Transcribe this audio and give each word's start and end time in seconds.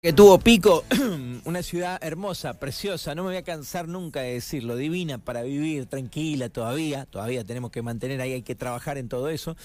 que 0.00 0.12
tuvo 0.12 0.38
Pico, 0.38 0.84
una 1.44 1.60
ciudad 1.60 1.98
hermosa, 2.00 2.60
preciosa, 2.60 3.16
no 3.16 3.24
me 3.24 3.30
voy 3.30 3.36
a 3.38 3.42
cansar 3.42 3.88
nunca 3.88 4.20
de 4.20 4.34
decirlo, 4.34 4.76
divina 4.76 5.18
para 5.18 5.42
vivir, 5.42 5.86
tranquila 5.86 6.48
todavía, 6.48 7.04
todavía 7.06 7.42
tenemos 7.42 7.72
que 7.72 7.82
mantener 7.82 8.20
ahí, 8.20 8.32
hay 8.32 8.42
que 8.42 8.54
trabajar 8.54 8.96
en 8.96 9.08
todo 9.08 9.28
eso, 9.28 9.56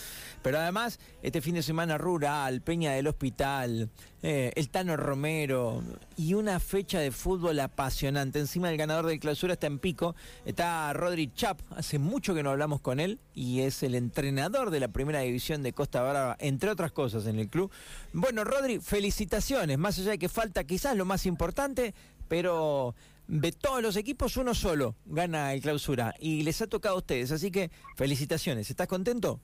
pero 0.41 0.57
además 0.57 0.99
este 1.21 1.39
fin 1.39 1.53
de 1.53 1.61
semana 1.61 1.99
rural, 1.99 2.61
Peña 2.61 2.93
del 2.93 3.05
Hospital, 3.05 3.91
eh, 4.25 4.53
el 4.55 4.69
Tano 4.69 4.95
Romero 4.95 5.83
y 6.15 6.33
una 6.33 6.61
fecha 6.61 6.99
de 6.99 7.11
fútbol 7.11 7.59
apasionante, 7.59 8.39
encima 8.39 8.71
el 8.71 8.77
ganador 8.77 9.05
de 9.07 9.19
clausura 9.19 9.53
está 9.53 9.67
en 9.67 9.79
Pico, 9.79 10.15
está 10.45 10.93
Rodri 10.93 11.31
Chap, 11.33 11.59
hace 11.75 11.99
mucho 11.99 12.33
que 12.33 12.41
no 12.41 12.51
hablamos 12.51 12.79
con 12.79 13.01
él 13.01 13.19
y 13.35 13.61
es 13.61 13.83
el 13.83 13.95
entrenador 13.95 14.69
de 14.69 14.79
la 14.79 14.87
primera 14.87 15.19
división 15.19 15.61
de 15.61 15.73
Costa 15.73 16.01
Brava, 16.01 16.37
entre 16.39 16.69
otras 16.69 16.93
cosas 16.93 17.27
en 17.27 17.37
el 17.37 17.49
club. 17.49 17.69
Bueno, 18.13 18.45
Rodri, 18.45 18.79
felicitaciones, 18.79 19.77
más 19.77 19.99
allá 19.99 20.11
de 20.11 20.19
que 20.19 20.29
falta 20.29 20.63
quizás 20.63 20.95
lo 20.95 21.03
más 21.03 21.25
importante, 21.25 21.93
pero 22.29 22.95
de 23.27 23.51
todos 23.51 23.81
los 23.81 23.97
equipos 23.97 24.37
uno 24.37 24.53
solo 24.53 24.95
gana 25.05 25.53
el 25.53 25.61
clausura 25.61 26.15
y 26.17 26.43
les 26.43 26.61
ha 26.61 26.67
tocado 26.67 26.95
a 26.95 26.99
ustedes, 26.99 27.33
así 27.33 27.51
que 27.51 27.71
felicitaciones. 27.97 28.69
¿Estás 28.69 28.87
contento? 28.87 29.41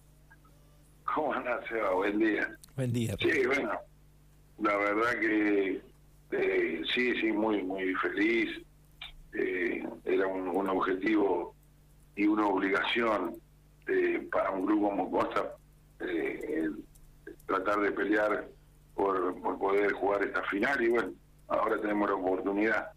¿Cómo 1.13 1.33
andás, 1.33 1.67
Seba? 1.67 1.93
Buen 1.95 2.17
día. 2.17 2.57
Buen 2.77 2.93
día. 2.93 3.15
Sí, 3.19 3.45
bueno, 3.45 3.71
la 4.61 4.75
verdad 4.77 5.19
que 5.19 5.81
eh, 6.31 6.81
sí, 6.93 7.13
sí, 7.19 7.31
muy, 7.31 7.63
muy 7.63 7.93
feliz. 7.95 8.49
Eh, 9.33 9.83
era 10.05 10.27
un, 10.27 10.69
objetivo 10.69 11.55
y 12.15 12.25
una 12.25 12.47
obligación 12.47 13.35
eh, 13.87 14.27
para 14.31 14.51
un 14.51 14.65
grupo 14.65 14.89
como 14.89 15.11
Costa 15.11 15.55
tratar 17.45 17.79
de 17.79 17.91
pelear 17.91 18.47
por, 18.93 19.35
poder 19.57 19.91
jugar 19.93 20.23
esta 20.23 20.43
final 20.43 20.81
y 20.83 20.89
bueno, 20.89 21.11
ahora 21.47 21.81
tenemos 21.81 22.09
la 22.09 22.15
oportunidad. 22.15 22.91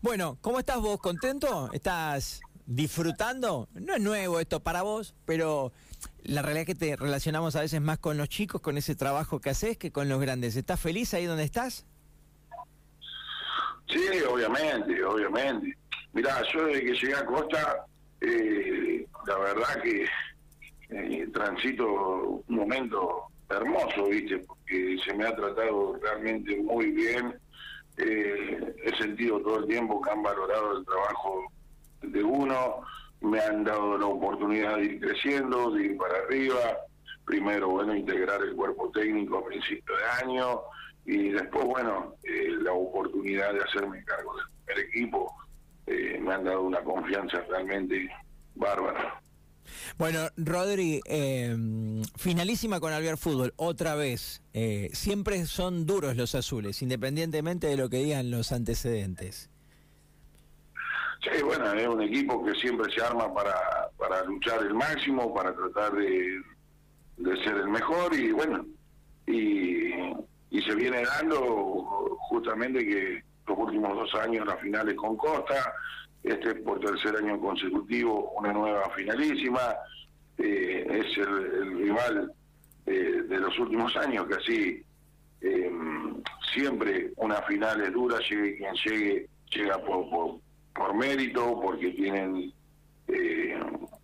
Bueno, 0.00 0.38
¿cómo 0.40 0.58
estás 0.58 0.80
vos? 0.80 1.00
¿Contento? 1.00 1.70
¿Estás 1.72 2.40
disfrutando? 2.68 3.66
No 3.72 3.94
es 3.94 4.00
nuevo 4.00 4.38
esto 4.38 4.60
para 4.60 4.82
vos, 4.82 5.14
pero 5.24 5.72
la 6.22 6.42
realidad 6.42 6.60
es 6.60 6.66
que 6.66 6.74
te 6.74 6.96
relacionamos 6.96 7.56
a 7.56 7.62
veces 7.62 7.80
más 7.80 7.98
con 7.98 8.18
los 8.18 8.28
chicos, 8.28 8.60
con 8.60 8.76
ese 8.76 8.94
trabajo 8.94 9.40
que 9.40 9.50
haces, 9.50 9.78
que 9.78 9.90
con 9.90 10.08
los 10.08 10.20
grandes. 10.20 10.54
¿Estás 10.54 10.78
feliz 10.78 11.14
ahí 11.14 11.24
donde 11.24 11.44
estás? 11.44 11.86
Sí, 13.88 14.06
obviamente, 14.30 15.02
obviamente. 15.02 15.76
Mirá, 16.12 16.42
yo 16.52 16.66
desde 16.66 16.84
que 16.84 16.92
llegué 16.92 17.14
a 17.14 17.24
Costa, 17.24 17.86
eh, 18.20 19.06
la 19.26 19.38
verdad 19.38 19.82
que 19.82 20.04
eh, 20.90 21.26
transito 21.32 22.42
un 22.46 22.54
momento 22.54 23.24
hermoso, 23.48 24.08
¿viste? 24.10 24.38
Porque 24.40 24.98
se 25.06 25.14
me 25.14 25.26
ha 25.26 25.34
tratado 25.34 25.98
realmente 26.02 26.54
muy 26.58 26.90
bien. 26.90 27.34
Eh, 27.96 28.76
he 28.84 28.96
sentido 28.98 29.40
todo 29.40 29.60
el 29.60 29.66
tiempo 29.66 30.02
que 30.02 30.10
han 30.10 30.22
valorado 30.22 30.78
el 30.78 30.84
trabajo 30.84 31.50
de 32.02 32.22
uno, 32.22 32.82
me 33.20 33.40
han 33.40 33.64
dado 33.64 33.98
la 33.98 34.06
oportunidad 34.06 34.76
de 34.76 34.84
ir 34.84 35.00
creciendo, 35.00 35.70
de 35.70 35.86
ir 35.86 35.96
para 35.96 36.14
arriba. 36.24 36.78
Primero, 37.24 37.68
bueno, 37.68 37.94
integrar 37.94 38.42
el 38.42 38.54
cuerpo 38.54 38.90
técnico 38.90 39.38
a 39.38 39.44
principio 39.44 39.94
de 39.96 40.24
año 40.24 40.60
y 41.04 41.30
después, 41.30 41.64
bueno, 41.64 42.14
eh, 42.24 42.50
la 42.62 42.72
oportunidad 42.72 43.52
de 43.52 43.60
hacerme 43.60 44.04
cargo 44.04 44.36
del 44.36 44.46
primer 44.64 44.84
equipo. 44.86 45.34
Eh, 45.86 46.18
me 46.20 46.34
han 46.34 46.44
dado 46.44 46.62
una 46.62 46.82
confianza 46.82 47.40
realmente 47.48 48.08
bárbara. 48.54 49.20
Bueno, 49.96 50.28
Rodri, 50.36 51.00
eh, 51.06 51.56
finalísima 52.16 52.80
con 52.80 52.92
Alvear 52.92 53.16
Fútbol, 53.16 53.52
otra 53.56 53.94
vez. 53.94 54.42
Eh, 54.52 54.90
siempre 54.92 55.44
son 55.46 55.86
duros 55.86 56.16
los 56.16 56.34
azules, 56.34 56.82
independientemente 56.82 57.66
de 57.66 57.76
lo 57.76 57.88
que 57.88 57.98
digan 57.98 58.30
los 58.30 58.52
antecedentes. 58.52 59.50
Sí, 61.20 61.42
bueno, 61.42 61.72
es 61.72 61.88
un 61.88 62.02
equipo 62.02 62.44
que 62.44 62.54
siempre 62.54 62.92
se 62.92 63.02
arma 63.04 63.32
para, 63.34 63.90
para 63.96 64.22
luchar 64.24 64.62
el 64.62 64.74
máximo, 64.74 65.34
para 65.34 65.52
tratar 65.52 65.92
de, 65.94 66.40
ser 67.44 67.56
el 67.56 67.68
mejor 67.68 68.14
y 68.14 68.30
bueno, 68.30 68.64
y, 69.26 69.92
y 70.50 70.62
se 70.62 70.74
viene 70.76 71.02
dando 71.04 72.16
justamente 72.28 72.86
que 72.86 73.22
los 73.48 73.58
últimos 73.58 73.96
dos 73.96 74.14
años 74.22 74.46
las 74.46 74.60
finales 74.60 74.94
con 74.94 75.16
Costa, 75.16 75.72
este 76.22 76.54
por 76.56 76.78
tercer 76.80 77.16
año 77.16 77.40
consecutivo 77.40 78.32
una 78.38 78.52
nueva 78.52 78.88
finalísima, 78.90 79.74
eh, 80.36 80.86
es 80.88 81.18
el, 81.18 81.78
rival 81.78 82.32
eh, 82.86 83.22
de 83.28 83.38
los 83.38 83.58
últimos 83.58 83.96
años, 83.96 84.26
que 84.26 84.34
así 84.34 84.82
eh, 85.40 85.72
siempre 86.54 87.12
una 87.16 87.42
final 87.42 87.80
es 87.80 87.92
dura, 87.92 88.18
llegue 88.20 88.56
quien 88.56 88.74
llegue, 88.74 89.28
llega 89.50 89.78
por, 89.78 90.08
por, 90.10 90.36
mérito, 90.94 91.60
porque 91.60 91.90
tienen 91.90 92.52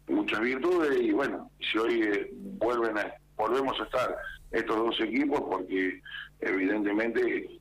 muchas 0.09 0.41
virtudes 0.41 1.01
y 1.01 1.13
bueno, 1.13 1.51
si 1.61 1.79
hoy 1.79 2.29
vuelven 2.59 2.99
a, 2.99 3.13
volvemos 3.37 3.79
a 3.81 3.85
estar 3.85 4.17
estos 4.51 4.77
dos 4.77 5.01
equipos, 5.01 5.41
porque 5.41 6.01
evidentemente 6.41 7.61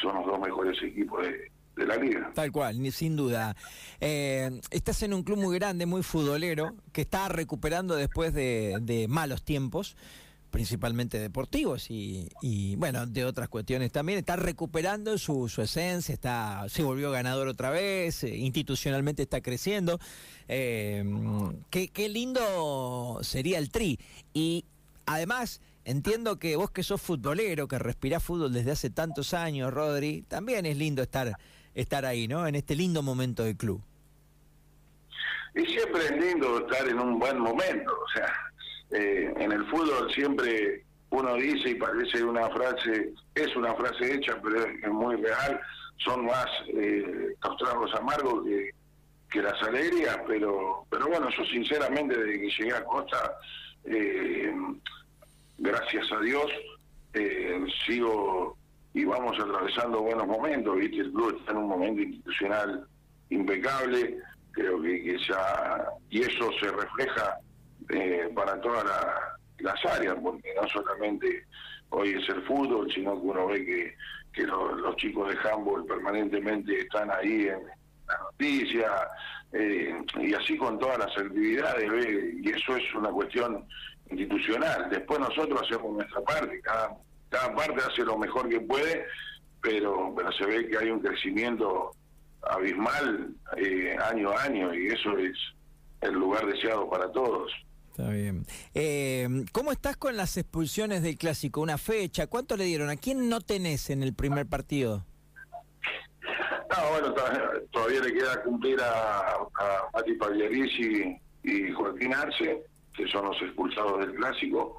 son 0.00 0.16
los 0.16 0.26
dos 0.26 0.40
mejores 0.40 0.82
equipos 0.82 1.22
de, 1.22 1.50
la 1.86 1.96
liga. 1.96 2.30
Tal 2.34 2.52
cual, 2.52 2.76
sin 2.92 3.16
duda. 3.16 3.56
Eh, 4.00 4.60
estás 4.70 5.02
en 5.02 5.14
un 5.14 5.22
club 5.22 5.38
muy 5.38 5.58
grande, 5.58 5.86
muy 5.86 6.02
futbolero, 6.02 6.74
que 6.92 7.00
está 7.00 7.30
recuperando 7.30 7.96
después 7.96 8.34
de, 8.34 9.06
malos 9.08 9.42
tiempos 9.42 9.96
principalmente 10.50 11.18
deportivos 11.18 11.86
y, 11.90 12.76
bueno, 12.76 13.06
de 13.06 13.24
otras 13.24 13.48
cuestiones 13.48 13.92
también, 13.92 14.18
está 14.18 14.36
recuperando 14.36 15.16
su, 15.18 15.46
esencia, 15.58 16.12
está 16.12 16.66
se 16.68 16.82
volvió 16.82 17.10
ganador 17.10 17.48
otra 17.48 17.70
vez, 17.70 18.24
eh, 18.24 18.36
institucionalmente 18.36 19.22
está 19.22 19.40
creciendo. 19.40 19.98
Eh, 20.48 21.04
qué, 21.70 21.88
qué 21.88 22.08
lindo 22.08 23.20
sería 23.22 23.58
el 23.58 23.70
tri. 23.70 23.98
Y 24.34 24.64
además, 25.06 25.60
entiendo 25.84 26.38
que 26.38 26.56
vos 26.56 26.70
que 26.70 26.82
sos 26.82 27.00
futbolero, 27.00 27.68
que 27.68 27.78
respirás 27.78 28.22
fútbol 28.22 28.52
desde 28.52 28.72
hace 28.72 28.90
tantos 28.90 29.34
años, 29.34 29.72
Rodri, 29.72 30.22
también 30.22 30.66
es 30.66 30.76
lindo 30.76 31.02
estar 31.02 31.36
estar 31.74 32.04
ahí, 32.04 32.28
¿no? 32.28 32.46
En 32.46 32.54
este 32.54 32.74
lindo 32.74 33.02
momento 33.02 33.44
del 33.44 33.56
club. 33.56 33.82
Y 35.54 35.64
siempre 35.66 36.04
es 36.04 36.10
lindo 36.12 36.58
estar 36.60 36.88
en 36.88 36.98
un 36.98 37.18
buen 37.18 37.38
momento, 37.38 37.92
o 37.92 38.08
sea, 38.14 38.32
eh, 38.92 39.32
en 39.36 39.52
el 39.52 39.64
fútbol 39.66 40.10
siempre 40.12 40.84
uno 41.10 41.34
dice 41.34 41.70
y 41.70 41.74
parece 41.74 42.22
una 42.22 42.48
frase, 42.50 43.12
es 43.34 43.56
una 43.56 43.74
frase 43.74 44.14
hecha, 44.14 44.40
pero 44.42 44.64
es, 44.64 44.88
muy 44.88 45.16
real, 45.16 45.60
son 45.98 46.24
más 46.24 46.46
eh, 46.68 47.34
los 47.42 47.56
tragos 47.56 47.94
amargos 47.94 48.44
que, 48.44 48.70
que 49.30 49.42
las 49.42 49.60
alegrías, 49.62 50.18
pero 50.26 50.86
pero 50.90 51.08
bueno, 51.08 51.28
yo 51.30 51.44
sinceramente 51.44 52.16
desde 52.16 52.40
que 52.40 52.50
llegué 52.50 52.74
a 52.74 52.84
Costa, 52.84 53.32
eh, 53.84 54.52
gracias 55.58 56.12
a 56.12 56.20
Dios, 56.20 56.50
eh, 57.14 57.64
sigo 57.86 58.56
y 58.92 59.04
vamos 59.04 59.38
atravesando 59.38 60.02
buenos 60.02 60.26
momentos, 60.26 60.76
¿viste? 60.76 60.98
El 60.98 61.12
club 61.12 61.36
está 61.38 61.52
en 61.52 61.58
un 61.58 61.68
momento 61.68 62.02
institucional 62.02 62.86
impecable, 63.30 64.18
creo 64.50 64.82
que, 64.82 65.16
ya, 65.28 65.84
y 66.10 66.22
eso 66.22 66.50
se 66.60 66.72
refleja 66.72 67.38
eh, 67.92 68.30
para 68.34 68.60
todas 68.60 68.84
las 69.58 69.84
áreas, 69.86 70.16
porque 70.22 70.54
no 70.60 70.68
solamente 70.68 71.46
hoy 71.90 72.10
es 72.10 72.28
el 72.28 72.42
fútbol, 72.42 72.90
sino 72.92 73.20
que 73.20 73.26
uno 73.26 73.46
ve 73.46 73.64
que, 73.64 73.96
los 74.46 74.96
chicos 74.96 75.28
de 75.28 75.48
handball 75.48 75.84
permanentemente 75.86 76.80
están 76.80 77.10
ahí 77.10 77.48
en 77.48 77.60
la 78.06 78.18
noticia, 78.18 78.90
eh, 79.52 79.94
y 80.20 80.32
así 80.34 80.56
con 80.56 80.78
todas 80.78 80.98
las 80.98 81.18
actividades, 81.18 81.90
¿ve? 81.90 82.34
y 82.40 82.50
eso 82.50 82.76
es 82.76 82.94
una 82.94 83.10
cuestión 83.10 83.66
institucional. 84.08 84.88
Después 84.88 85.20
nosotros 85.20 85.60
hacemos 85.62 85.92
nuestra 85.96 86.20
parte, 86.22 86.60
cada 86.62 86.96
cada 87.30 87.54
parte 87.54 87.80
hace 87.80 88.04
lo 88.04 88.18
mejor 88.18 88.48
que 88.48 88.60
puede, 88.60 89.06
pero, 89.62 90.12
pero 90.16 90.32
se 90.32 90.44
ve 90.44 90.68
que 90.68 90.78
hay 90.78 90.90
un 90.90 91.00
crecimiento 91.00 91.92
abismal 92.42 93.30
eh, 93.56 93.96
año 94.10 94.30
a 94.30 94.42
año 94.42 94.74
y 94.74 94.88
eso 94.88 95.16
es 95.16 95.36
el 96.00 96.14
lugar 96.14 96.44
deseado 96.46 96.90
para 96.90 97.10
todos. 97.12 97.52
Está 97.90 98.08
bien. 98.10 98.46
Eh, 98.74 99.28
¿Cómo 99.52 99.72
estás 99.72 99.96
con 99.96 100.16
las 100.16 100.36
expulsiones 100.36 101.02
del 101.02 101.18
clásico? 101.18 101.60
¿Una 101.60 101.76
fecha? 101.76 102.26
¿Cuánto 102.28 102.56
le 102.56 102.64
dieron? 102.64 102.88
¿A 102.88 102.96
quién 102.96 103.28
no 103.28 103.40
tenés 103.40 103.90
en 103.90 104.02
el 104.02 104.14
primer 104.14 104.46
partido? 104.46 105.04
No, 106.22 106.90
bueno, 106.90 107.14
todavía 107.72 108.00
le 108.00 108.12
queda 108.12 108.42
cumplir 108.42 108.80
a, 108.80 109.32
a 109.32 109.90
Mati 109.92 110.14
Pagliarisi 110.14 111.16
y 111.42 111.72
Joaquín 111.72 112.14
Arce, 112.14 112.62
que 112.94 113.08
son 113.08 113.26
los 113.26 113.42
expulsados 113.42 113.98
del 114.00 114.14
clásico. 114.14 114.76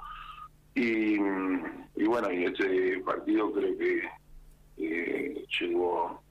Y, 0.74 1.18
bueno, 1.18 2.32
y 2.32 2.46
este 2.46 3.00
partido 3.06 3.52
creo 3.52 3.78
que 3.78 4.02
eh, 4.78 5.46
llegó, 5.60 6.24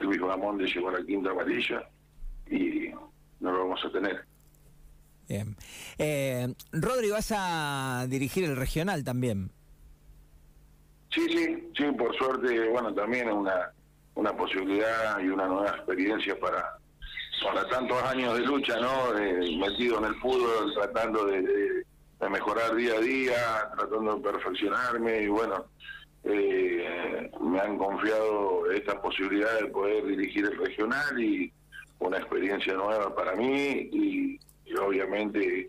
Luis 0.00 0.20
Bamonde 0.20 0.66
llegó 0.66 0.88
a 0.88 0.92
la 0.92 1.04
quinta 1.04 1.30
amarilla 1.30 1.88
y 2.50 2.90
no 3.40 3.52
lo 3.52 3.58
vamos 3.60 3.84
a 3.84 3.92
tener. 3.92 4.31
Bien. 5.28 5.56
Eh, 5.98 6.52
Rodri, 6.72 7.10
vas 7.10 7.32
a 7.34 8.06
dirigir 8.08 8.44
el 8.44 8.56
regional 8.56 9.04
también. 9.04 9.50
Sí, 11.10 11.26
sí, 11.28 11.68
sí, 11.76 11.84
por 11.92 12.16
suerte, 12.16 12.68
bueno, 12.70 12.94
también 12.94 13.28
es 13.28 13.34
una, 13.34 13.72
una 14.14 14.36
posibilidad 14.36 15.18
y 15.20 15.28
una 15.28 15.46
nueva 15.46 15.70
experiencia 15.70 16.38
para, 16.40 16.78
para 17.42 17.68
tantos 17.68 18.02
años 18.04 18.34
de 18.34 18.40
lucha, 18.40 18.78
¿no? 18.80 19.12
metido 19.58 19.98
en 19.98 20.04
el 20.06 20.14
fútbol, 20.16 20.72
tratando 20.74 21.26
de, 21.26 21.84
mejorar 22.30 22.74
día 22.76 22.94
a 22.94 23.00
día, 23.00 23.70
tratando 23.76 24.16
de 24.16 24.22
perfeccionarme 24.22 25.22
y 25.22 25.26
bueno, 25.28 25.66
eh, 26.24 27.30
me 27.40 27.60
han 27.60 27.76
confiado 27.76 28.70
esta 28.70 29.00
posibilidad 29.02 29.60
de 29.60 29.66
poder 29.66 30.06
dirigir 30.06 30.44
el 30.44 30.56
regional 30.56 31.20
y 31.20 31.52
una 31.98 32.18
experiencia 32.18 32.74
nueva 32.74 33.14
para 33.14 33.34
mí 33.34 33.88
y 33.92 34.40
obviamente 34.76 35.68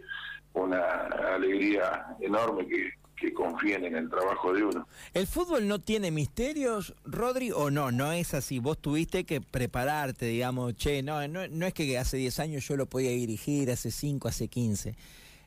una 0.54 1.08
alegría 1.36 2.16
enorme 2.20 2.68
que, 2.68 2.92
que 3.16 3.34
confíen 3.34 3.86
en 3.86 3.96
el 3.96 4.10
trabajo 4.10 4.54
de 4.54 4.64
uno. 4.64 4.88
¿El 5.14 5.28
fútbol 5.28 5.68
no 5.68 5.80
tiene 5.80 6.12
misterios, 6.12 6.94
Rodri, 7.06 7.52
o 7.52 7.72
no? 7.72 7.92
No 7.92 8.12
es 8.12 8.34
así. 8.34 8.60
Vos 8.60 8.78
tuviste 8.78 9.24
que 9.24 9.42
prepararte, 9.42 10.28
digamos, 10.28 10.76
che, 10.76 11.02
no, 11.02 11.28
no, 11.28 11.48
no 11.48 11.66
es 11.66 11.74
que 11.74 11.98
hace 11.98 12.18
10 12.18 12.40
años 12.40 12.68
yo 12.68 12.78
lo 12.78 12.86
podía 12.86 13.12
dirigir, 13.12 13.72
hace 13.72 13.92
5, 13.92 14.28
hace 14.28 14.48
15. 14.48 14.96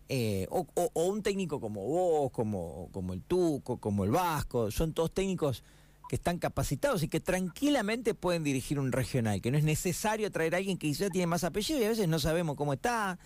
Eh, 0.09 0.47
o, 0.51 0.67
o, 0.75 1.05
un 1.05 1.23
técnico 1.23 1.61
como 1.61 1.85
vos, 1.85 2.31
como, 2.31 2.89
como 2.93 3.13
el 3.13 3.23
Tuco, 3.23 3.79
como 3.79 4.05
el 4.05 4.11
Vasco, 4.11 4.71
son 4.71 4.93
todos 4.93 5.13
técnicos 5.13 5.65
que 6.09 6.17
están 6.17 6.39
capacitados 6.39 7.03
y 7.03 7.09
que 7.09 7.21
tranquilamente 7.21 8.15
pueden 8.15 8.45
dirigir 8.45 8.79
un 8.79 8.93
regional, 8.93 9.41
que 9.41 9.51
no 9.51 9.59
es 9.59 9.65
necesario 9.65 10.31
traer 10.31 10.55
a 10.55 10.59
alguien 10.59 10.79
que 10.79 10.87
quizá 10.87 11.11
tiene 11.11 11.27
más 11.27 11.45
apellido 11.45 11.81
y 11.81 11.85
a 11.85 11.89
veces 11.89 12.09
no 12.09 12.19
sabemos 12.19 12.57
cómo 12.57 12.73
está, 12.73 13.19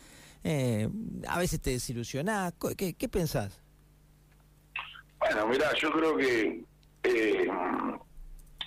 eh, 0.45 0.89
a 1.29 1.39
veces 1.39 1.61
te 1.61 1.71
desilusionás. 1.71 2.55
¿Qué, 2.77 2.95
qué 2.95 3.09
pensás? 3.09 3.61
Bueno, 5.21 5.47
mira, 5.49 5.73
yo 5.75 5.93
creo 5.93 6.17
que 6.17 6.65
eh, 7.03 7.49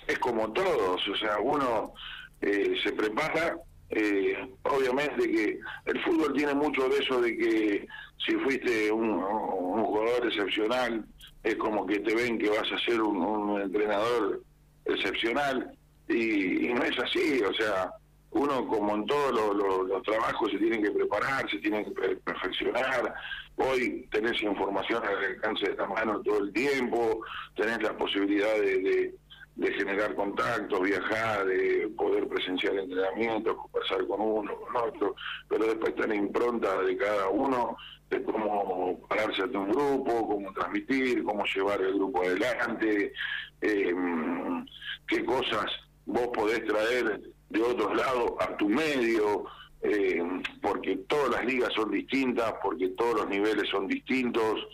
es 0.06 0.18
como 0.18 0.52
todos, 0.52 1.08
o 1.08 1.16
sea, 1.16 1.38
uno 1.38 1.94
eh, 2.40 2.74
se 2.82 2.92
prepara, 2.92 3.56
eh, 3.90 4.36
obviamente 4.62 5.30
que 5.30 5.58
el 5.86 6.04
fútbol 6.04 6.32
tiene 6.32 6.54
mucho 6.54 6.88
de 6.88 6.98
eso 6.98 7.20
de 7.20 7.36
que 7.36 7.86
si 8.24 8.32
fuiste 8.36 8.90
un, 8.92 9.20
jugador 9.20 10.26
excepcional, 10.26 11.04
es 11.44 11.54
como 11.56 11.86
que 11.86 12.00
te 12.00 12.14
ven 12.14 12.38
que 12.38 12.50
vas 12.50 12.70
a 12.72 12.78
ser 12.78 13.00
un, 13.00 13.60
entrenador 13.60 14.42
excepcional, 14.86 15.70
y, 16.08 16.68
no 16.68 16.82
es 16.82 16.98
así, 16.98 17.40
o 17.42 17.54
sea, 17.54 17.90
uno 18.30 18.66
como 18.66 18.96
en 18.96 19.06
todos 19.06 19.54
los 19.86 20.02
trabajos 20.02 20.50
se 20.50 20.58
tiene 20.58 20.82
que 20.82 20.90
preparar, 20.90 21.48
se 21.48 21.58
tiene 21.58 21.84
que 21.84 22.16
perfeccionar, 22.16 23.14
Hoy 23.56 24.08
tenés 24.10 24.42
información 24.42 25.02
al 25.04 25.16
alcance 25.16 25.70
de 25.70 25.76
la 25.76 25.86
mano 25.86 26.20
todo 26.22 26.38
el 26.40 26.52
tiempo, 26.52 27.20
tenés 27.54 27.80
la 27.82 27.96
posibilidad 27.96 28.52
de, 28.56 29.14
generar 29.56 30.14
contactos, 30.14 30.80
viajar, 30.80 31.46
de 31.46 31.88
poder 31.96 32.26
presenciar 32.28 32.76
entrenamientos, 32.76 33.56
conversar 33.56 34.06
con 34.06 34.20
uno, 34.20 34.56
con 34.56 34.76
otro, 34.76 35.14
pero 35.48 35.66
después 35.66 35.94
está 35.96 36.14
impronta 36.14 36.82
de 36.82 36.96
cada 36.96 37.28
uno 37.28 37.76
de 38.10 38.22
cómo 38.24 39.00
pararse 39.08 39.42
ante 39.42 39.56
un 39.56 39.70
grupo, 39.70 40.28
cómo 40.28 40.52
transmitir, 40.52 41.22
cómo 41.24 41.44
llevar 41.54 41.80
el 41.80 41.94
grupo 41.94 42.22
adelante, 42.22 43.12
em, 43.60 44.66
qué 45.06 45.24
cosas 45.24 45.66
vos 46.06 46.28
podés 46.34 46.64
traer 46.64 47.20
de 47.48 47.62
otros 47.62 47.96
lados 47.96 48.32
a 48.40 48.56
tu 48.56 48.68
medio, 48.68 49.44
eh, 49.82 50.22
porque 50.60 50.96
todas 51.08 51.30
las 51.30 51.44
ligas 51.44 51.72
son 51.74 51.90
distintas, 51.90 52.54
porque 52.62 52.88
todos 52.90 53.20
los 53.20 53.28
niveles 53.28 53.68
son 53.70 53.86
distintos, 53.86 54.66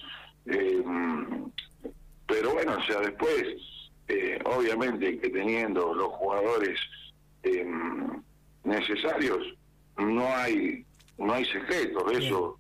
eh, 0.47 0.83
pero 2.26 2.53
bueno, 2.55 2.76
o 2.79 2.83
sea, 2.85 3.00
después, 3.00 3.44
eh, 4.11 4.39
obviamente 4.45 5.19
que 5.19 5.31
teniendo 5.31 5.95
los 5.95 6.09
jugadores 6.09 6.79
eh, 7.45 7.67
necesarios, 8.65 9.55
no 9.97 10.27
hay 10.35 10.85
no 11.19 11.35
hay 11.35 11.45
secretos, 11.45 12.03
eso 12.12 12.59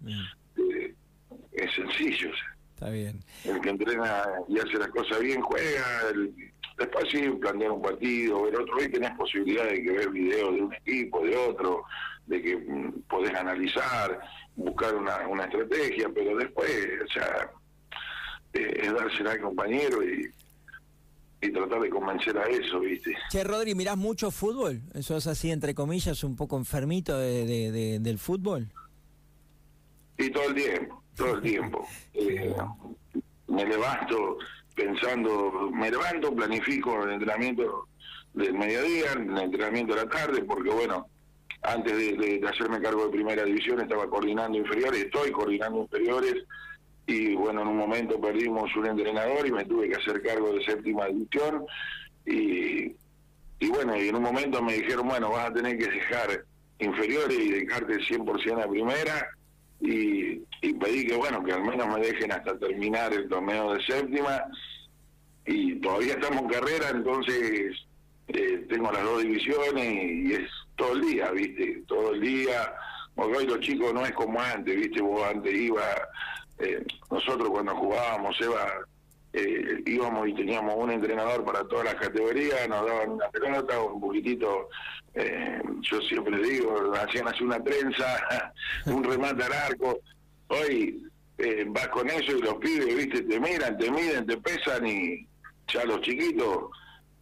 es 1.52 1.74
sencillo. 1.74 2.30
Está 2.74 2.90
bien. 2.90 3.20
El 3.44 3.60
que 3.60 3.70
entrena 3.70 4.24
y 4.48 4.58
hace 4.58 4.78
las 4.78 4.88
cosas 4.88 5.20
bien 5.20 5.40
juega, 5.40 6.02
el, 6.12 6.32
después 6.78 7.06
sí 7.10 7.28
plantear 7.40 7.72
un 7.72 7.82
partido, 7.82 8.42
ver 8.44 8.56
otro, 8.56 8.76
hoy 8.76 8.88
tenés 8.90 9.10
posibilidad 9.12 9.64
de 9.64 9.82
que 9.82 9.90
ver 9.90 10.10
videos 10.10 10.54
de 10.54 10.62
un 10.62 10.74
equipo, 10.74 11.24
de 11.24 11.36
otro, 11.36 11.84
de 12.26 12.42
que 12.42 12.56
mm, 12.56 13.02
podés 13.08 13.34
analizar, 13.34 14.20
buscar 14.56 14.94
una, 14.94 15.26
una 15.26 15.44
estrategia, 15.44 16.10
pero 16.14 16.36
después, 16.36 16.70
o 17.04 17.12
sea, 17.12 17.50
eh, 18.52 18.80
es 18.82 18.92
dársela 18.92 19.32
al 19.32 19.40
compañero 19.40 20.02
y, 20.02 20.30
y 21.42 21.52
tratar 21.52 21.80
de 21.80 21.90
convencer 21.90 22.36
a 22.36 22.44
eso, 22.44 22.80
¿viste? 22.80 23.14
Che, 23.30 23.44
Rodri, 23.44 23.74
¿mirás 23.74 23.96
mucho 23.96 24.30
fútbol? 24.30 24.82
¿Eso 24.94 25.16
es 25.16 25.26
así, 25.26 25.50
entre 25.50 25.74
comillas, 25.74 26.22
un 26.22 26.36
poco 26.36 26.56
enfermito 26.56 27.16
de, 27.18 27.98
del 28.00 28.18
fútbol? 28.18 28.68
Y 30.18 30.30
todo 30.30 30.48
el 30.48 30.54
tiempo, 30.54 31.02
todo 31.16 31.34
el 31.36 31.42
tiempo. 31.42 31.86
Eh, 32.12 32.54
me 33.46 33.64
levanto 33.64 34.36
pensando, 34.74 35.70
me 35.72 35.90
levanto, 35.90 36.34
planifico 36.34 37.02
el 37.04 37.12
entrenamiento 37.12 37.88
del 38.34 38.54
mediodía, 38.54 39.12
el 39.12 39.38
entrenamiento 39.38 39.94
de 39.94 40.04
la 40.04 40.08
tarde, 40.08 40.42
porque 40.42 40.70
bueno, 40.70 41.06
antes 41.62 41.96
de, 41.96 42.40
hacerme 42.48 42.80
cargo 42.80 43.06
de 43.06 43.12
primera 43.12 43.44
división 43.44 43.80
estaba 43.80 44.08
coordinando 44.08 44.58
inferiores, 44.58 45.04
estoy 45.04 45.30
coordinando 45.30 45.82
inferiores 45.82 46.44
y 47.10 47.34
bueno, 47.34 47.62
en 47.62 47.68
un 47.68 47.76
momento 47.76 48.20
perdimos 48.20 48.74
un 48.76 48.86
entrenador 48.86 49.44
y 49.44 49.50
me 49.50 49.64
tuve 49.64 49.88
que 49.88 49.96
hacer 49.96 50.22
cargo 50.22 50.52
de 50.52 50.64
séptima 50.64 51.06
división 51.06 51.64
y, 52.24 52.94
y 53.58 53.68
bueno, 53.68 53.96
y 53.96 54.08
en 54.08 54.16
un 54.16 54.22
momento 54.22 54.62
me 54.62 54.74
dijeron, 54.74 55.08
bueno, 55.08 55.30
vas 55.30 55.50
a 55.50 55.52
tener 55.52 55.76
que 55.76 55.88
dejar 55.88 56.44
inferiores 56.78 57.36
y 57.36 57.50
dedicarte 57.50 57.94
100% 57.94 58.64
a 58.64 58.68
primera 58.68 59.28
y, 59.80 60.42
y 60.62 60.72
pedí 60.74 61.06
que 61.06 61.16
bueno, 61.16 61.42
que 61.42 61.52
al 61.52 61.64
menos 61.64 61.88
me 61.88 62.00
dejen 62.00 62.30
hasta 62.30 62.56
terminar 62.58 63.12
el 63.12 63.28
torneo 63.28 63.74
de 63.74 63.82
séptima 63.82 64.44
y 65.46 65.80
todavía 65.80 66.12
estamos 66.12 66.42
en 66.42 66.48
carrera, 66.48 66.90
entonces 66.90 67.76
eh, 68.28 68.66
tengo 68.68 68.92
las 68.92 69.02
dos 69.02 69.22
divisiones 69.22 70.12
y 70.12 70.32
es 70.34 70.50
todo 70.76 70.92
el 70.92 71.00
día, 71.00 71.30
¿viste? 71.32 71.82
Todo 71.88 72.14
el 72.14 72.20
día. 72.20 72.72
Porque 73.16 73.38
hoy 73.38 73.46
los 73.46 73.60
chicos 73.60 73.92
no 73.92 74.06
es 74.06 74.12
como 74.12 74.40
antes, 74.40 74.76
¿viste? 74.76 75.00
Vos 75.02 75.22
antes 75.24 75.52
iba, 75.52 75.82
eh, 76.60 76.84
nosotros 77.10 77.48
cuando 77.50 77.74
jugábamos, 77.74 78.40
Eva, 78.40 78.66
eh, 79.32 79.82
íbamos 79.86 80.28
y 80.28 80.34
teníamos 80.34 80.74
un 80.76 80.90
entrenador 80.90 81.44
para 81.44 81.64
todas 81.64 81.86
las 81.86 81.94
categorías, 81.94 82.68
nos 82.68 82.86
daban 82.86 83.10
una 83.12 83.28
pelota, 83.30 83.80
un 83.80 84.00
poquitito, 84.00 84.68
eh, 85.14 85.62
yo 85.82 86.00
siempre 86.02 86.36
digo, 86.42 86.92
hacían 86.94 87.28
así 87.28 87.44
una 87.44 87.62
trenza, 87.62 88.52
un 88.86 89.04
remate 89.04 89.44
al 89.44 89.52
arco. 89.52 90.00
Hoy 90.48 91.06
vas 91.68 91.88
con 91.88 92.10
eso 92.10 92.36
y 92.36 92.42
los 92.42 92.56
pibes, 92.56 92.94
¿viste? 92.94 93.22
Te 93.22 93.40
miran, 93.40 93.78
te 93.78 93.90
miden, 93.90 94.26
te 94.26 94.36
pesan 94.36 94.86
y 94.86 95.26
ya 95.68 95.84
los 95.84 96.02
chiquitos 96.02 96.64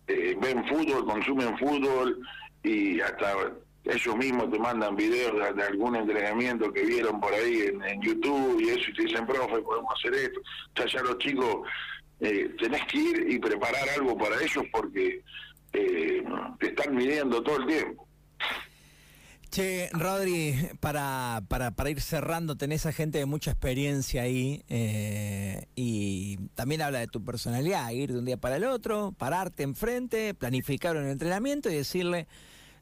ven 0.06 0.66
fútbol, 0.66 1.04
consumen 1.04 1.56
fútbol 1.58 2.18
y 2.62 3.00
hasta 3.00 3.34
ellos 3.88 4.16
mismos 4.16 4.50
te 4.50 4.58
mandan 4.58 4.94
videos 4.94 5.56
de, 5.56 5.62
algún 5.62 5.96
entrenamiento 5.96 6.70
que 6.72 6.84
vieron 6.84 7.20
por 7.20 7.32
ahí 7.32 7.70
en, 7.84 8.02
YouTube 8.02 8.60
y 8.60 8.68
eso, 8.68 8.90
y 8.90 8.94
te 8.94 9.02
dicen, 9.04 9.26
profe, 9.26 9.60
podemos 9.62 9.92
hacer 9.96 10.14
esto. 10.14 10.40
O 10.40 10.76
sea, 10.76 10.86
ya 10.86 11.02
los 11.02 11.18
chicos 11.18 11.66
eh, 12.20 12.54
tenés 12.58 12.84
que 12.86 12.98
ir 12.98 13.26
y 13.30 13.38
preparar 13.38 13.88
algo 13.96 14.16
para 14.16 14.36
ellos 14.42 14.64
porque 14.70 15.22
eh, 15.72 16.24
te 16.60 16.66
están 16.68 16.94
midiendo 16.94 17.42
todo 17.42 17.56
el 17.56 17.66
tiempo. 17.66 18.06
Che, 19.50 19.88
Rodri, 19.94 20.54
para, 20.80 21.40
para, 21.48 21.70
para 21.70 21.88
ir 21.88 22.02
cerrando, 22.02 22.56
tenés 22.56 22.84
a 22.84 22.92
gente 22.92 23.16
de 23.16 23.24
mucha 23.24 23.52
experiencia 23.52 24.20
ahí 24.20 24.62
eh, 24.68 25.64
y 25.74 26.36
también 26.54 26.82
habla 26.82 26.98
de 26.98 27.06
tu 27.06 27.24
personalidad, 27.24 27.90
ir 27.92 28.12
de 28.12 28.18
un 28.18 28.26
día 28.26 28.36
para 28.36 28.56
el 28.56 28.64
otro, 28.64 29.14
pararte 29.16 29.62
enfrente, 29.62 30.34
planificar 30.34 30.98
un 30.98 31.06
entrenamiento 31.06 31.70
y 31.70 31.76
decirle, 31.76 32.26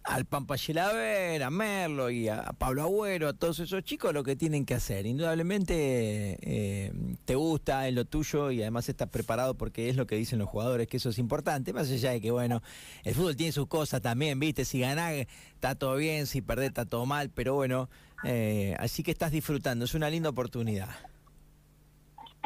al 0.07 0.25
Pampa 0.25 0.57
Gilaver, 0.57 1.43
a 1.43 1.51
Merlo 1.51 2.11
y 2.11 2.29
a, 2.29 2.53
Pablo 2.59 2.83
Agüero, 2.83 3.29
a 3.29 3.33
todos 3.33 3.59
esos 3.59 3.83
chicos 3.83 4.15
lo 4.15 4.23
que 4.23 4.37
tienen 4.37 4.65
que 4.65 4.75
hacer. 4.75 5.05
Indudablemente 5.05 6.39
eh, 6.41 6.93
te 7.25 7.35
gusta, 7.35 7.89
es 7.89 7.95
lo 7.95 8.05
tuyo 8.05 8.51
y 8.51 8.63
además 8.63 8.89
estás 8.89 9.09
preparado 9.09 9.55
porque 9.55 9.89
es 9.89 9.97
lo 9.97 10.07
que 10.07 10.17
dicen 10.17 10.39
los 10.39 10.49
jugadores, 10.49 10.87
que 10.87 10.99
eso 10.99 11.11
es 11.11 11.19
importante, 11.19 11.73
más 11.73 11.91
allá 11.91 12.13
de 12.13 12.21
que, 12.21 12.31
bueno, 12.31 12.63
el 13.05 13.15
fútbol 13.15 13.37
tiene 13.37 13.53
sus 13.53 13.67
cosas 13.67 14.01
también, 14.01 14.39
¿viste? 14.39 14.65
Si 14.65 14.81
ganás 14.81 15.27
está 15.55 15.75
todo 15.75 15.97
bien, 15.97 16.27
si 16.27 16.41
perdés 16.41 16.69
está 16.69 16.85
todo 16.85 17.05
mal, 17.05 17.31
pero 17.31 17.55
bueno, 17.55 17.89
eh, 18.25 18.77
así 18.79 19.03
que 19.03 19.11
estás 19.11 19.33
disfrutando, 19.33 19.85
es 19.85 19.95
una 19.95 20.09
linda 20.09 20.31
oportunidad. 20.31 20.89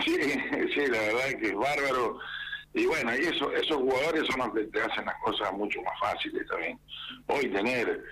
Sí, 0.04 0.16
sí, 0.74 0.80
la 0.90 0.98
verdad 0.98 1.28
es 1.28 1.36
que 1.36 1.46
es 1.48 1.54
bárbaro 1.54 2.18
y 2.72 2.86
bueno, 2.86 3.12
y 3.16 3.20
eso, 3.20 3.50
esos 3.52 3.76
jugadores 3.76 4.26
son 4.28 4.38
los 4.38 4.54
que 4.54 4.64
te 4.64 4.80
hacen 4.80 5.04
las 5.04 5.16
cosas 5.22 5.52
mucho 5.52 5.80
más 5.82 5.98
fáciles 6.00 6.46
también. 6.48 6.78
Hoy 7.26 7.48
tener 7.48 8.02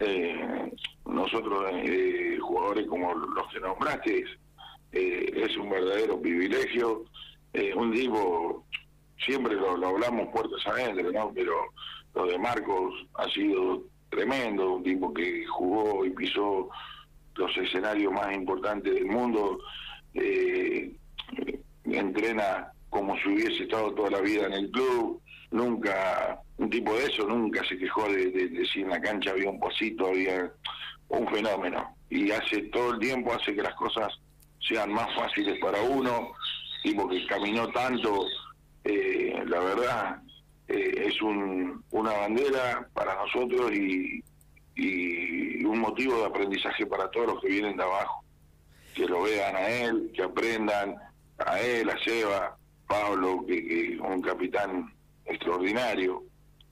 eh, 0.00 0.72
nosotros 1.06 1.70
eh, 1.72 2.38
jugadores 2.40 2.86
como 2.86 3.14
los 3.14 3.52
que 3.52 3.60
nombraste 3.60 4.24
eh, 4.92 5.32
es 5.34 5.56
un 5.56 5.70
verdadero 5.70 6.20
privilegio. 6.20 7.04
un 7.76 7.92
tipo, 7.92 8.64
siempre 9.24 9.54
lo, 9.54 9.86
hablamos 9.86 10.28
puertas 10.28 10.66
adentro, 10.66 11.10
¿no? 11.10 11.32
Pero 11.34 11.54
lo 12.14 12.26
de 12.26 12.38
Marcos 12.38 13.06
ha 13.14 13.28
sido 13.30 13.82
tremendo, 14.10 14.74
un 14.74 14.84
tipo 14.84 15.12
que 15.12 15.44
jugó 15.46 16.04
y 16.04 16.10
pisó 16.10 16.70
los 17.36 17.56
escenarios 17.56 18.12
más 18.12 18.32
importantes 18.34 18.94
del 18.94 19.06
mundo, 19.06 19.58
eh, 20.14 20.94
entrena 21.84 22.72
como 22.94 23.16
si 23.18 23.28
hubiese 23.28 23.64
estado 23.64 23.92
toda 23.92 24.10
la 24.10 24.20
vida 24.20 24.46
en 24.46 24.52
el 24.52 24.70
club, 24.70 25.20
nunca, 25.50 26.40
un 26.58 26.70
tipo 26.70 26.94
de 26.94 27.06
eso 27.06 27.26
nunca 27.26 27.60
se 27.68 27.76
quejó 27.76 28.08
de, 28.08 28.30
de, 28.30 28.64
si 28.66 28.82
en 28.82 28.90
la 28.90 29.00
cancha 29.00 29.32
había 29.32 29.50
un 29.50 29.58
pocito, 29.58 30.06
había 30.06 30.52
un 31.08 31.26
fenómeno, 31.26 31.96
y 32.08 32.30
hace 32.30 32.62
todo 32.70 32.92
el 32.92 33.00
tiempo 33.00 33.32
hace 33.32 33.52
que 33.52 33.62
las 33.62 33.74
cosas 33.74 34.14
sean 34.60 34.92
más 34.92 35.12
fáciles 35.16 35.58
para 35.58 35.82
uno, 35.82 36.30
tipo 36.84 37.08
que 37.08 37.26
caminó 37.26 37.66
tanto, 37.72 38.26
eh, 38.84 39.42
la 39.44 39.58
verdad, 39.58 40.22
eh, 40.68 41.06
es 41.08 41.20
un, 41.20 41.82
una 41.90 42.12
bandera 42.12 42.88
para 42.94 43.16
nosotros 43.16 43.72
y, 43.72 44.22
y 44.76 45.64
un 45.64 45.80
motivo 45.80 46.18
de 46.18 46.26
aprendizaje 46.26 46.86
para 46.86 47.10
todos 47.10 47.26
los 47.26 47.40
que 47.42 47.48
vienen 47.48 47.76
de 47.76 47.82
abajo. 47.82 48.22
Que 48.94 49.06
lo 49.06 49.22
vean 49.22 49.56
a 49.56 49.68
él, 49.68 50.12
que 50.14 50.22
aprendan 50.22 50.94
a 51.44 51.60
él, 51.60 51.90
a 51.90 51.98
Seba, 52.04 52.56
Pablo, 52.86 53.44
que, 53.46 53.98
un 54.00 54.20
capitán 54.20 54.92
extraordinario. 55.24 56.22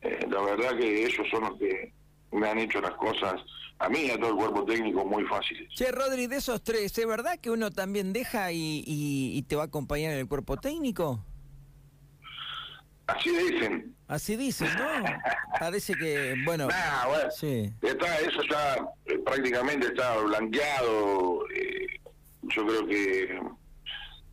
Eh, 0.00 0.26
la 0.28 0.42
verdad 0.42 0.76
que 0.76 1.06
ellos 1.06 1.26
son 1.30 1.42
los 1.42 1.58
que 1.58 1.92
me 2.32 2.48
han 2.48 2.58
hecho 2.58 2.80
las 2.80 2.92
cosas 2.92 3.40
a 3.78 3.88
mí 3.88 4.00
y 4.00 4.10
a 4.10 4.18
todo 4.18 4.30
el 4.30 4.36
cuerpo 4.36 4.64
técnico 4.64 5.04
muy 5.04 5.24
fáciles. 5.24 5.68
Che, 5.74 5.90
Rodri, 5.90 6.26
de 6.26 6.36
esos 6.36 6.62
tres, 6.62 6.96
¿es 6.96 7.06
verdad 7.06 7.38
que 7.40 7.50
uno 7.50 7.70
también 7.70 8.12
deja 8.12 8.52
y, 8.52 8.84
y 8.86 9.42
te 9.42 9.56
va 9.56 9.62
a 9.62 9.66
acompañar 9.66 10.12
en 10.12 10.18
el 10.18 10.28
cuerpo 10.28 10.56
técnico? 10.56 11.24
Así 13.06 13.30
dicen. 13.30 13.94
Así 14.08 14.36
dicen, 14.36 14.68
¿no? 14.76 15.04
Parece 15.58 15.94
que, 15.94 16.34
bueno. 16.44 16.68
sí. 17.36 17.72
está, 17.82 18.18
eso 18.20 18.42
ya 18.50 18.76
eh, 19.06 19.18
prácticamente 19.24 19.86
está 19.88 20.18
blanqueado. 20.18 21.46
Eh, 21.54 22.00
yo 22.42 22.66
creo 22.66 22.86
que 22.86 23.40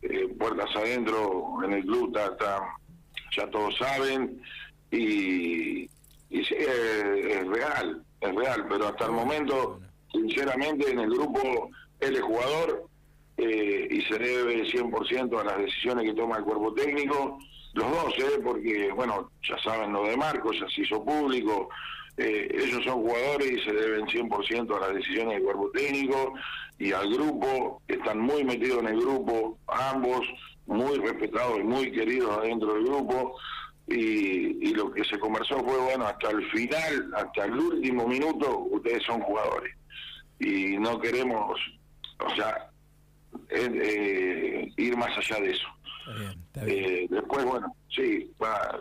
eh, 0.02 0.28
puertas 0.38 0.74
adentro 0.76 1.58
en 1.64 1.72
el 1.74 1.82
club 1.82 2.16
está, 2.16 2.60
ya 3.36 3.50
todos 3.50 3.76
saben. 3.76 4.40
Y, 4.90 5.82
y 6.30 6.44
sí, 6.44 6.54
es 6.58 7.46
real, 7.46 8.02
es 8.20 8.34
real, 8.34 8.66
pero 8.68 8.88
hasta 8.88 9.06
el 9.06 9.12
momento, 9.12 9.80
sinceramente, 10.12 10.90
en 10.90 11.00
el 11.00 11.10
grupo 11.10 11.70
él 12.00 12.16
es 12.16 12.22
jugador 12.22 12.86
y 13.36 14.02
se 14.02 14.18
debe 14.18 14.64
100% 14.64 15.40
a 15.40 15.44
las 15.44 15.58
decisiones 15.58 16.04
que 16.04 16.14
toma 16.14 16.36
el 16.36 16.44
cuerpo 16.44 16.74
técnico 16.74 17.38
los 17.74 17.90
dos, 17.90 18.14
¿eh? 18.18 18.40
porque, 18.42 18.90
bueno, 18.94 19.30
ya 19.48 19.56
saben 19.62 19.92
lo 19.92 20.04
de 20.04 20.16
Marcos, 20.16 20.58
ya 20.58 20.68
se 20.68 20.82
hizo 20.82 21.04
público, 21.04 21.68
eh, 22.16 22.48
ellos 22.52 22.84
son 22.84 23.02
jugadores 23.02 23.50
y 23.50 23.60
se 23.60 23.72
deben 23.72 24.06
100% 24.06 24.76
a 24.76 24.80
las 24.80 24.94
decisiones 24.94 25.34
del 25.34 25.42
cuerpo 25.42 25.70
técnico 25.70 26.34
y 26.78 26.92
al 26.92 27.12
grupo, 27.12 27.82
están 27.88 28.20
muy 28.20 28.42
metidos 28.44 28.80
en 28.80 28.88
el 28.88 29.00
grupo, 29.00 29.58
ambos, 29.66 30.20
muy 30.66 30.98
respetados 30.98 31.58
y 31.58 31.62
muy 31.62 31.92
queridos 31.92 32.38
adentro 32.38 32.74
del 32.74 32.84
grupo. 32.84 33.36
Y, 33.86 34.68
y 34.68 34.74
lo 34.74 34.90
que 34.92 35.04
se 35.04 35.18
conversó 35.18 35.58
fue, 35.64 35.76
bueno, 35.78 36.06
hasta 36.06 36.30
el 36.30 36.48
final, 36.50 37.12
hasta 37.16 37.44
el 37.44 37.58
último 37.58 38.06
minuto, 38.06 38.58
ustedes 38.70 39.02
son 39.04 39.20
jugadores. 39.20 39.74
Y 40.38 40.78
no 40.78 40.98
queremos, 41.00 41.60
o 42.20 42.34
sea, 42.36 42.70
eh, 43.50 44.72
ir 44.76 44.96
más 44.96 45.16
allá 45.16 45.40
de 45.42 45.50
eso. 45.50 45.68
Eh, 46.66 47.06
después, 47.10 47.44
bueno, 47.44 47.74
sí, 47.88 48.30
va, 48.42 48.80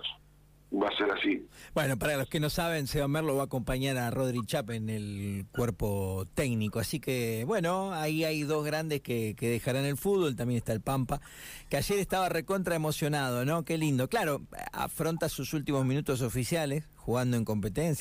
va 0.72 0.88
a 0.88 0.98
ser 0.98 1.12
así. 1.12 1.48
Bueno, 1.74 1.98
para 1.98 2.18
los 2.18 2.28
que 2.28 2.40
no 2.40 2.50
saben, 2.50 2.88
Seba 2.88 3.08
Merlo 3.08 3.36
va 3.36 3.44
a 3.44 3.46
acompañar 3.46 3.98
a 3.98 4.12
Rodri 4.12 4.40
Chap 4.46 4.70
en 4.72 4.90
el 4.90 5.46
cuerpo 5.52 6.28
técnico. 6.36 6.80
Así 6.80 7.00
que, 7.00 7.44
bueno, 7.46 7.94
ahí 7.94 8.24
hay 8.24 8.44
dos 8.44 8.66
grandes 8.66 9.02
que, 9.02 9.36
que 9.38 9.50
dejarán 9.50 9.86
el 9.86 9.98
fútbol. 9.98 10.36
También 10.36 10.58
está 10.58 10.74
el 10.74 10.82
Pampa, 10.82 11.22
que 11.70 11.78
ayer 11.78 12.00
estaba 12.00 12.30
recontra 12.30 12.76
emocionado, 12.76 13.46
¿no? 13.46 13.64
Qué 13.66 13.78
lindo. 13.78 14.08
Claro, 14.10 14.42
afronta 14.72 15.30
sus 15.30 15.54
últimos 15.54 15.86
minutos 15.86 16.22
oficiales 16.22 16.84
jugando 16.96 17.38
en 17.38 17.46
competencia. 17.46 17.98